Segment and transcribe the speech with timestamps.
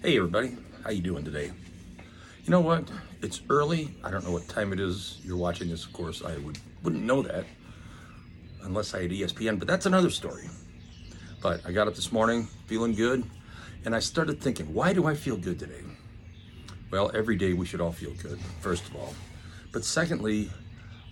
[0.00, 1.50] Hey everybody, how you doing today?
[2.44, 2.88] You know what?
[3.20, 3.96] It's early.
[4.04, 5.18] I don't know what time it is.
[5.24, 6.22] You're watching this, of course.
[6.22, 7.46] I would wouldn't know that
[8.62, 10.48] unless I had ESPN, but that's another story.
[11.42, 13.28] But I got up this morning feeling good,
[13.84, 15.82] and I started thinking, why do I feel good today?
[16.92, 19.14] Well, every day we should all feel good, first of all.
[19.72, 20.48] But secondly,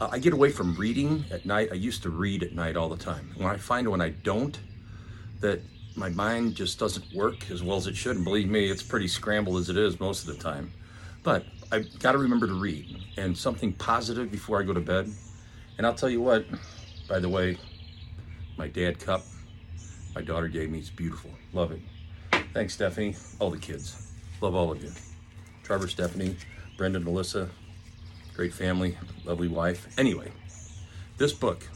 [0.00, 1.68] uh, I get away from reading at night.
[1.70, 3.32] I used to read at night all the time.
[3.36, 4.58] When I find when I don't,
[5.38, 5.60] that
[5.94, 8.16] my mind just doesn't work as well as it should.
[8.16, 10.72] And believe me, it's pretty scrambled as it is most of the time.
[11.22, 15.10] But I've got to remember to read and something positive before I go to bed.
[15.78, 16.44] And I'll tell you what,
[17.08, 17.58] by the way,
[18.56, 19.22] my dad cup
[20.14, 21.30] my daughter gave me, it's beautiful.
[21.52, 21.80] Love it.
[22.52, 23.16] Thanks, Stephanie.
[23.38, 24.12] All the kids.
[24.40, 24.90] Love all of you.
[25.62, 26.36] Trevor, Stephanie,
[26.76, 27.48] Brendan, Melissa,
[28.34, 29.88] great family, lovely wife.
[29.98, 30.30] Anyway,
[31.16, 31.66] this book,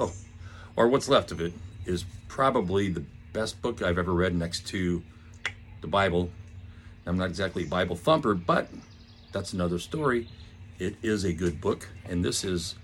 [0.00, 0.12] oh,
[0.76, 1.52] or what's left of it,
[1.84, 3.04] is probably the
[3.38, 5.00] best book I've ever read next to
[5.80, 6.28] the Bible.
[7.06, 8.68] I'm not exactly a Bible thumper, but
[9.30, 10.26] that's another story.
[10.80, 12.74] It is a good book, and this is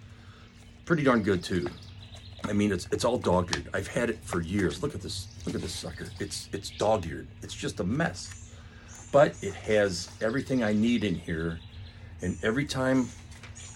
[0.85, 1.67] pretty darn good too.
[2.45, 3.69] I mean, it's it's all dog-eared.
[3.75, 4.81] I've had it for years.
[4.81, 5.27] Look at this.
[5.45, 6.07] Look at this sucker.
[6.21, 7.27] It's it's dog-eared.
[7.43, 8.53] It's just a mess.
[9.11, 11.59] But it has everything I need in here,
[12.23, 13.09] and every time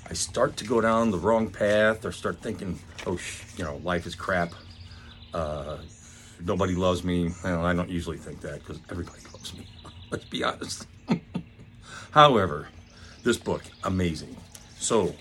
[0.09, 3.81] I start to go down the wrong path or start thinking, oh, sh- you know,
[3.83, 4.53] life is crap.
[5.35, 5.79] Uh,
[6.45, 7.31] nobody loves me.
[7.45, 9.67] Well, I don't usually think that because everybody loves me.
[10.11, 10.87] Let's be honest.
[12.11, 12.69] However,
[13.23, 14.37] this book, amazing.
[14.79, 15.15] So,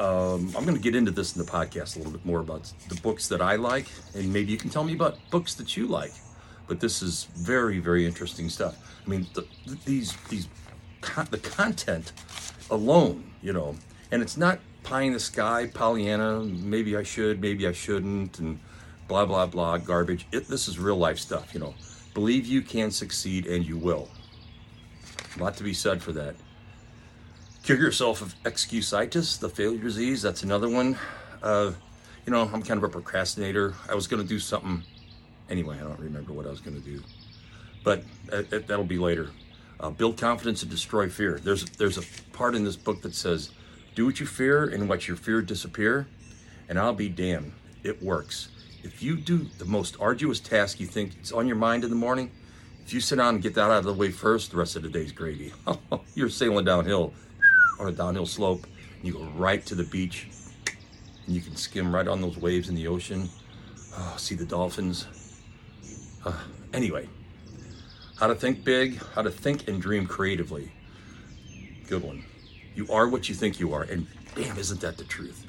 [0.00, 2.72] um, I'm going to get into this in the podcast a little bit more about
[2.88, 5.86] the books that I like, and maybe you can tell me about books that you
[5.86, 6.12] like.
[6.66, 8.76] But this is very, very interesting stuff.
[9.04, 9.46] I mean, the,
[9.84, 10.48] these these
[11.00, 12.12] con- the content
[12.70, 13.76] alone, you know,
[14.10, 16.40] and it's not pie in the sky, Pollyanna.
[16.40, 18.58] Maybe I should, maybe I shouldn't, and
[19.12, 20.26] blah blah blah garbage.
[20.32, 21.74] It, this is real life stuff, you know.
[22.14, 24.08] Believe you can succeed, and you will.
[25.36, 26.34] A lot to be said for that.
[27.62, 30.22] Cure yourself of excusitis, the failure disease.
[30.22, 30.98] That's another one.
[31.42, 31.72] Uh,
[32.24, 33.74] you know, I'm kind of a procrastinator.
[33.86, 34.82] I was going to do something.
[35.50, 37.02] Anyway, I don't remember what I was going to do,
[37.84, 39.28] but uh, that'll be later.
[39.78, 41.38] Uh, build confidence and destroy fear.
[41.38, 42.02] There's there's a
[42.32, 43.50] part in this book that says,
[43.94, 46.06] "Do what you fear, and watch your fear disappear."
[46.66, 47.52] And I'll be damned,
[47.82, 48.48] it works.
[48.82, 51.96] If you do the most arduous task you think it's on your mind in the
[51.96, 52.30] morning,
[52.84, 54.82] if you sit down and get that out of the way first, the rest of
[54.82, 55.52] the day's gravy.
[56.14, 57.14] You're sailing downhill
[57.78, 58.66] on a downhill slope.
[59.02, 60.28] You go right to the beach,
[61.26, 63.28] and you can skim right on those waves in the ocean.
[63.96, 65.06] Oh, see the dolphins.
[66.24, 66.32] Uh,
[66.72, 67.08] anyway,
[68.18, 70.72] how to think big, how to think and dream creatively.
[71.88, 72.24] Good one.
[72.74, 75.46] You are what you think you are, and damn, isn't that the truth?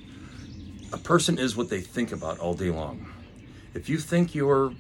[0.92, 3.08] A person is what they think about all day long.
[3.74, 4.74] If you think you're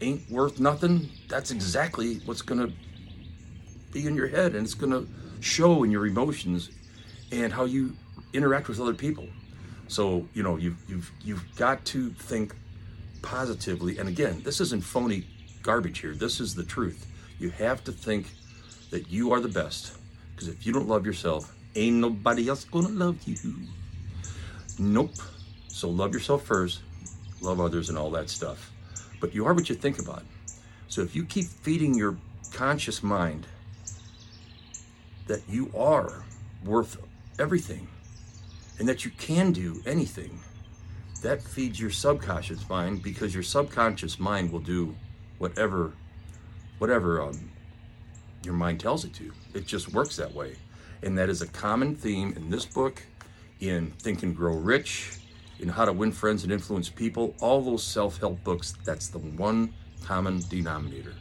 [0.00, 2.70] ain't worth nothing, that's exactly what's gonna
[3.92, 5.04] be in your head, and it's gonna
[5.40, 6.70] show in your emotions
[7.32, 7.96] and how you
[8.32, 9.26] interact with other people.
[9.88, 12.54] So you know you've you've you've got to think
[13.22, 13.98] positively.
[13.98, 15.26] And again, this isn't phony
[15.62, 16.14] garbage here.
[16.14, 17.06] This is the truth.
[17.38, 18.30] You have to think
[18.90, 19.96] that you are the best.
[20.34, 23.54] Because if you don't love yourself, ain't nobody else gonna love you.
[24.78, 25.14] Nope.
[25.68, 26.80] So love yourself first,
[27.40, 28.72] love others, and all that stuff.
[29.20, 30.22] But you are what you think about.
[30.88, 32.16] So if you keep feeding your
[32.52, 33.46] conscious mind
[35.26, 36.24] that you are
[36.64, 36.96] worth
[37.38, 37.88] everything
[38.78, 40.40] and that you can do anything,
[41.22, 44.94] that feeds your subconscious mind because your subconscious mind will do
[45.38, 45.92] whatever
[46.78, 47.50] whatever um,
[48.44, 49.32] your mind tells it to.
[49.52, 50.54] It just works that way.
[51.02, 53.02] And that is a common theme in this book,
[53.60, 55.18] in Think and Grow Rich,
[55.60, 58.74] in How to Win Friends and Influence People, all those self help books.
[58.84, 59.72] That's the one
[60.04, 61.14] common denominator.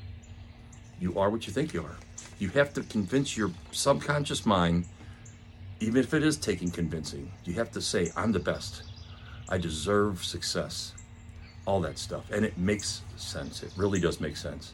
[0.99, 1.97] You are what you think you are.
[2.39, 4.85] You have to convince your subconscious mind,
[5.79, 8.83] even if it is taking convincing, you have to say, I'm the best.
[9.49, 10.93] I deserve success.
[11.65, 12.31] All that stuff.
[12.31, 13.63] And it makes sense.
[13.63, 14.73] It really does make sense.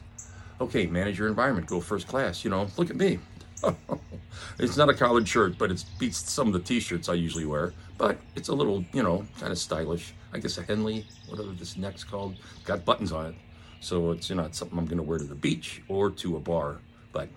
[0.60, 1.66] Okay, manage your environment.
[1.66, 2.44] Go first class.
[2.44, 3.18] You know, look at me.
[4.58, 7.72] it's not a collared shirt, but it beats some of the t-shirts I usually wear.
[7.96, 10.14] But it's a little, you know, kind of stylish.
[10.32, 13.34] I guess a Henley, whatever this neck's called, got buttons on it.
[13.80, 16.40] So it's you know it's something I'm to wear to the beach or to a
[16.40, 16.78] bar.
[17.12, 17.28] But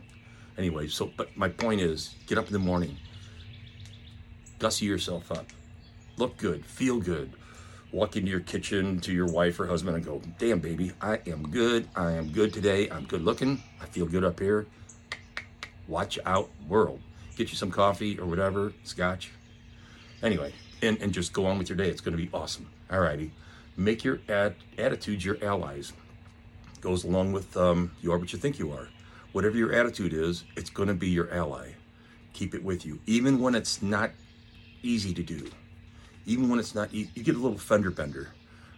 [0.58, 2.98] anyway, so but my point is, get up in the morning,
[4.58, 5.46] gussy yourself up,
[6.16, 7.34] look good, feel good.
[7.92, 11.50] Walk into your kitchen to your wife or husband and go, "Damn, baby, I am
[11.52, 11.88] good.
[11.96, 12.90] I am good today.
[12.90, 13.62] I'm good looking.
[13.82, 14.68] I feel good up here."
[15.88, 17.00] Watch out, world.
[17.36, 19.32] Get you some coffee or whatever, scotch.
[20.24, 21.90] Anyway, and, and just go on with your day.
[21.90, 22.68] It's going to be awesome.
[22.92, 23.32] All righty.
[23.76, 25.94] Make your ad- attitudes your allies.
[26.82, 28.88] Goes along with um, you are what you think you are.
[29.34, 31.72] Whatever your attitude is, it's going to be your ally.
[32.34, 34.12] Keep it with you, even when it's not
[34.84, 35.50] easy to do.
[36.26, 38.30] Even when it's not easy, you get a little fender bender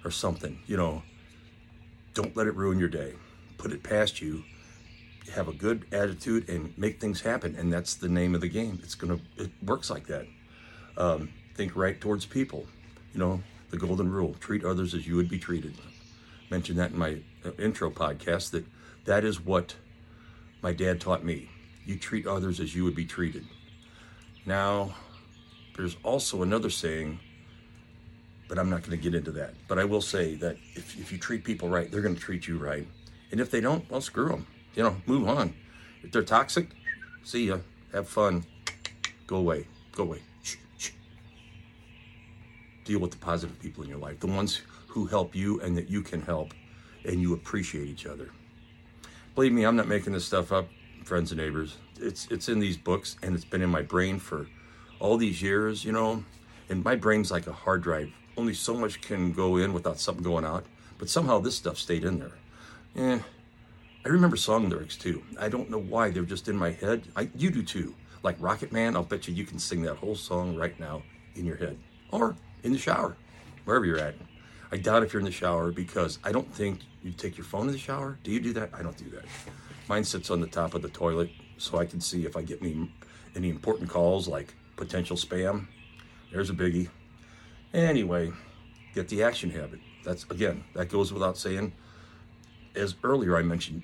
[0.04, 0.60] or something.
[0.68, 1.04] You know,
[2.14, 3.14] don't let it ruin your day.
[3.58, 4.44] Put it past you.
[5.34, 7.56] Have a good attitude and make things happen.
[7.56, 8.80] And that's the name of the game.
[8.84, 9.20] It's gonna.
[9.38, 10.26] It works like that.
[10.98, 12.66] Um, think right towards people.
[13.14, 15.76] You know, the golden rule: treat others as you would be treated.
[16.50, 18.52] Mentioned that in my uh, intro podcast.
[18.52, 18.66] That
[19.06, 19.76] that is what
[20.62, 21.50] my dad taught me.
[21.86, 23.46] You treat others as you would be treated.
[24.46, 24.94] Now,
[25.76, 27.20] there's also another saying
[28.50, 29.54] but I'm not going to get into that.
[29.68, 32.48] But I will say that if, if you treat people right, they're going to treat
[32.48, 32.86] you right.
[33.32, 34.48] And if they don't, well, screw them.
[34.76, 35.54] You know, move on.
[36.04, 36.70] If they're toxic,
[37.24, 37.60] see ya.
[37.92, 38.46] Have fun.
[39.28, 39.68] Go away.
[39.92, 40.22] Go away.
[42.86, 45.90] Deal with the positive people in your life, the ones who help you and that
[45.90, 46.54] you can help,
[47.06, 48.30] and you appreciate each other.
[49.36, 50.68] Believe me, I'm not making this stuff up,
[51.04, 51.78] friends and neighbors.
[52.00, 54.48] It's it's in these books, and it's been in my brain for
[55.00, 55.86] all these years.
[55.86, 56.24] You know,
[56.70, 60.24] and my brain's like a hard drive only so much can go in without something
[60.24, 60.66] going out.
[60.98, 62.38] But somehow this stuff stayed in there.
[62.96, 63.24] And
[64.06, 65.22] I remember song lyrics too.
[65.40, 67.04] I don't know why they're just in my head.
[67.16, 67.94] I, you do too.
[68.24, 71.04] Like Rocket Man, I'll bet you you can sing that whole song right now
[71.36, 71.78] in your head
[72.12, 73.16] or in the shower,
[73.66, 74.16] wherever you're at.
[74.72, 77.68] I doubt if you're in the shower because I don't think you take your phone
[77.68, 78.18] in the shower.
[78.24, 78.70] Do you do that?
[78.74, 79.26] I don't do that.
[79.88, 82.62] Mine sits on the top of the toilet so I can see if I get
[82.62, 82.92] any
[83.36, 85.68] any important calls like potential spam.
[86.32, 86.90] There's a biggie.
[87.74, 88.32] Anyway,
[88.96, 89.80] get the action habit.
[90.04, 91.74] That's again, that goes without saying.
[92.76, 93.84] As earlier I mentioned,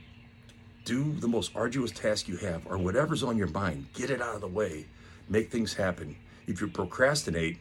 [0.84, 4.36] do the most arduous task you have or whatever's on your mind, get it out
[4.36, 4.86] of the way,
[5.30, 6.16] make things happen.
[6.48, 7.58] If you procrastinate,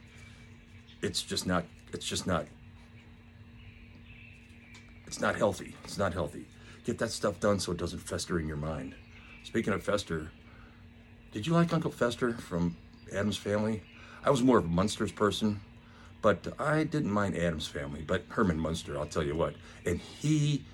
[1.02, 2.46] it's just not it's just not
[5.06, 5.74] it's not healthy.
[5.84, 6.46] It's not healthy.
[6.84, 8.94] Get that stuff done so it doesn't fester in your mind.
[9.44, 10.30] Speaking of fester,
[11.32, 12.76] did you like Uncle Fester from
[13.12, 13.82] Addams Family?
[14.24, 15.60] I was more of a Munsters person.
[16.24, 19.56] But I didn't mind Addams Family, but Herman Munster, I'll tell you what.
[19.84, 20.64] And he,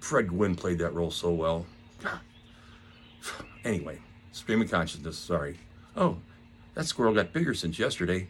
[0.00, 1.66] Fred Gwynne played that role so well.
[3.64, 3.98] Anyway,
[4.32, 5.58] stream of consciousness, sorry.
[5.96, 6.16] Oh,
[6.74, 8.28] that squirrel got bigger since yesterday.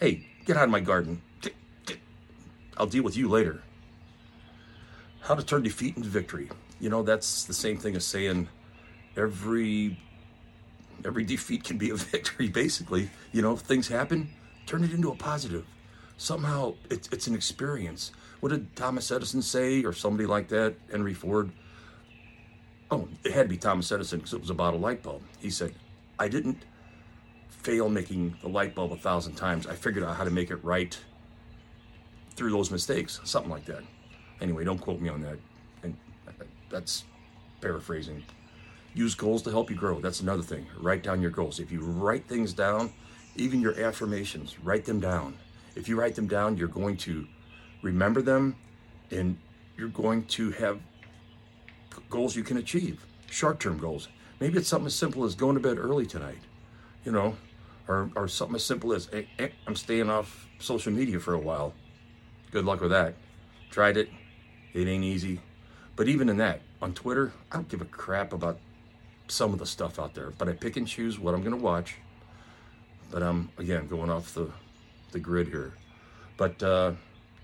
[0.00, 1.20] Hey, get out of my garden.
[2.76, 3.62] I'll deal with you later.
[5.20, 6.50] How to turn defeat into victory.
[6.80, 8.48] You know, that's the same thing as saying
[9.16, 9.98] every
[11.04, 13.10] every defeat can be a victory, basically.
[13.32, 14.30] You know, if things happen,
[14.66, 15.66] turn it into a positive.
[16.20, 18.12] Somehow it's, it's an experience.
[18.40, 21.50] What did Thomas Edison say, or somebody like that, Henry Ford?
[22.90, 25.22] Oh, it had to be Thomas Edison because it was about a light bulb.
[25.38, 25.72] He said,
[26.18, 26.62] I didn't
[27.48, 29.66] fail making the light bulb a thousand times.
[29.66, 30.94] I figured out how to make it right
[32.36, 33.82] through those mistakes, something like that.
[34.42, 35.38] Anyway, don't quote me on that.
[35.82, 35.96] And
[36.68, 37.04] that's
[37.62, 38.22] paraphrasing.
[38.92, 40.00] Use goals to help you grow.
[40.00, 40.66] That's another thing.
[40.78, 41.60] Write down your goals.
[41.60, 42.92] If you write things down,
[43.36, 45.38] even your affirmations, write them down.
[45.76, 47.26] If you write them down, you're going to
[47.82, 48.56] remember them
[49.10, 49.36] and
[49.76, 50.80] you're going to have
[52.08, 54.08] goals you can achieve, short term goals.
[54.40, 56.40] Maybe it's something as simple as going to bed early tonight,
[57.04, 57.36] you know,
[57.88, 59.08] or, or something as simple as
[59.66, 61.74] I'm staying off social media for a while.
[62.50, 63.14] Good luck with that.
[63.70, 64.10] Tried it,
[64.72, 65.40] it ain't easy.
[65.96, 68.58] But even in that, on Twitter, I don't give a crap about
[69.28, 71.62] some of the stuff out there, but I pick and choose what I'm going to
[71.62, 71.96] watch
[73.10, 74.48] but I'm again going off the
[75.10, 75.74] the grid here.
[76.36, 76.92] But uh,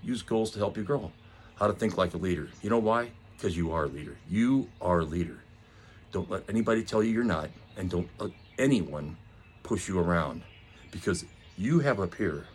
[0.03, 1.11] use goals to help you grow.
[1.55, 2.49] How to think like a leader.
[2.61, 3.11] You know why?
[3.35, 4.17] Because you are a leader.
[4.29, 5.39] You are a leader.
[6.11, 9.17] Don't let anybody tell you you're not, and don't let anyone
[9.63, 10.41] push you around,
[10.91, 11.25] because
[11.57, 12.45] you have up here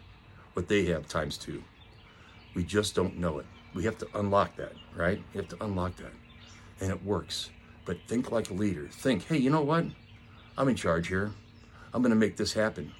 [0.54, 1.62] what they have times two.
[2.54, 3.46] We just don't know it.
[3.74, 5.20] We have to unlock that, right?
[5.32, 6.12] You have to unlock that,
[6.80, 7.50] and it works.
[7.84, 8.88] But think like a leader.
[8.90, 9.84] Think, hey, you know what?
[10.56, 11.32] I'm in charge here.
[11.92, 12.92] I'm going to make this happen.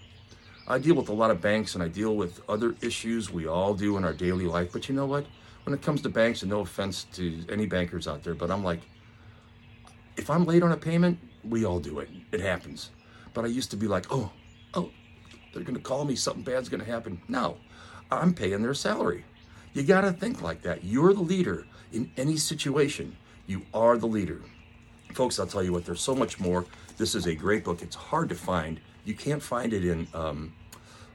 [0.69, 3.75] I deal with a lot of banks and I deal with other issues we all
[3.75, 4.73] do in our daily life.
[4.73, 5.27] But you know what?
[5.65, 8.65] When it comes to banks, and no offense to any bankers out there, but I'm
[8.65, 8.81] like,
[10.17, 12.09] if I'm late on a payment, we all do it.
[12.33, 12.91] It happens.
[13.33, 14.31] But I used to be like, oh,
[14.75, 14.91] oh,
[15.53, 17.21] they're going to call me, something bad's going to happen.
[17.29, 17.59] No,
[18.11, 19.25] I'm paying their salary.
[19.73, 20.85] You got to think like that.
[20.85, 23.17] You're the leader in any situation.
[23.47, 24.41] You are the leader.
[25.15, 26.67] Folks, I'll tell you what, there's so much more.
[26.97, 27.83] This is a great book.
[27.83, 28.81] It's hard to find.
[29.05, 30.55] You can't find it in um,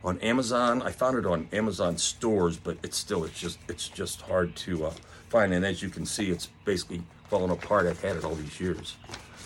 [0.03, 0.81] on Amazon.
[0.81, 4.87] I found it on Amazon stores, but it's still it's just it's just hard to
[4.87, 4.93] uh,
[5.29, 5.53] find.
[5.53, 7.85] And as you can see, it's basically falling apart.
[7.87, 8.95] I've had it all these years,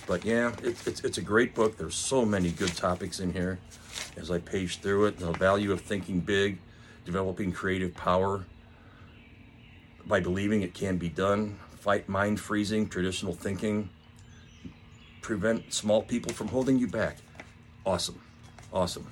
[0.08, 1.78] but yeah, it, it's it's a great book.
[1.78, 3.60] There's so many good topics in here.
[4.18, 6.60] As I page through it, the value of thinking big,
[7.06, 8.46] developing creative power
[10.06, 13.90] by believing it can be done, fight mind freezing, traditional thinking,
[15.22, 17.18] prevent small people from holding you back.
[17.86, 18.20] Awesome.
[18.74, 19.06] Awesome.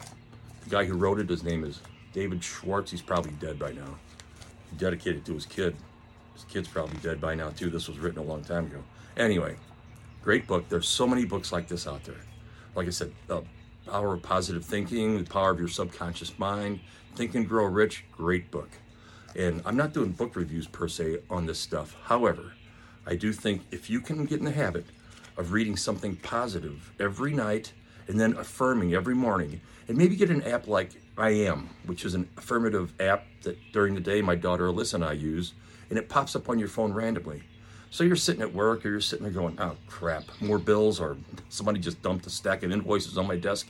[0.63, 1.81] The guy who wrote it, his name is
[2.13, 2.91] David Schwartz.
[2.91, 3.97] He's probably dead by now.
[4.71, 5.75] He dedicated to his kid.
[6.33, 7.69] His kid's probably dead by now, too.
[7.69, 8.81] This was written a long time ago.
[9.17, 9.57] Anyway,
[10.23, 10.69] great book.
[10.69, 12.21] There's so many books like this out there.
[12.73, 13.43] Like I said, The
[13.85, 16.79] Power of Positive Thinking, The Power of Your Subconscious Mind,
[17.15, 18.69] Think and Grow Rich, great book.
[19.35, 21.97] And I'm not doing book reviews per se on this stuff.
[22.03, 22.53] However,
[23.05, 24.85] I do think if you can get in the habit
[25.35, 27.73] of reading something positive every night
[28.09, 32.15] and then affirming every morning, and maybe get an app like I Am, which is
[32.15, 35.53] an affirmative app that during the day my daughter Alyssa and I use,
[35.89, 37.43] and it pops up on your phone randomly.
[37.91, 41.17] So you're sitting at work or you're sitting there going, oh crap, more bills, or
[41.49, 43.67] somebody just dumped a stack of invoices on my desk.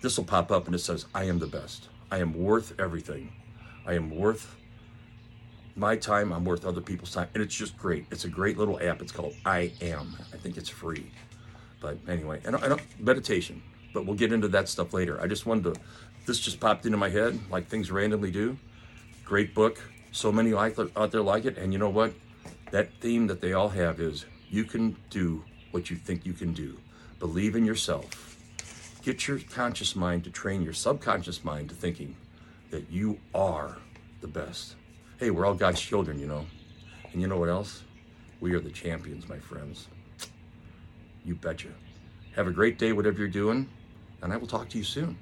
[0.00, 1.88] This will pop up and it says, I am the best.
[2.10, 3.32] I am worth everything.
[3.86, 4.56] I am worth
[5.76, 6.32] my time.
[6.32, 7.28] I'm worth other people's time.
[7.34, 8.06] And it's just great.
[8.10, 9.00] It's a great little app.
[9.00, 10.16] It's called I Am.
[10.32, 11.10] I think it's free.
[11.84, 13.62] But anyway, and, and meditation.
[13.92, 15.20] But we'll get into that stuff later.
[15.20, 15.80] I just wanted to,
[16.24, 18.56] this just popped into my head like things randomly do.
[19.22, 19.78] Great book.
[20.10, 21.58] So many like, out there like it.
[21.58, 22.14] And you know what?
[22.70, 26.54] That theme that they all have is you can do what you think you can
[26.54, 26.78] do.
[27.18, 28.38] Believe in yourself.
[29.02, 32.16] Get your conscious mind to train your subconscious mind to thinking
[32.70, 33.76] that you are
[34.22, 34.76] the best.
[35.18, 36.46] Hey, we're all God's children, you know.
[37.12, 37.82] And you know what else?
[38.40, 39.88] We are the champions, my friends.
[41.24, 41.68] You betcha.
[42.36, 43.68] Have a great day, whatever you're doing,
[44.22, 45.16] and I will talk to you soon.